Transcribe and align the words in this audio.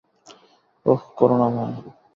ওহ, 0.85 1.01
করুণাময়! 1.17 1.75